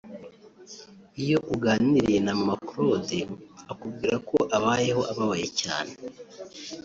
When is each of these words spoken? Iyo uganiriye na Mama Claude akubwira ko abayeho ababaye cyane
Iyo 1.23 1.37
uganiriye 1.53 2.19
na 2.25 2.33
Mama 2.39 2.55
Claude 2.67 3.19
akubwira 3.71 4.15
ko 4.29 4.37
abayeho 4.57 5.01
ababaye 5.11 5.47
cyane 5.61 5.93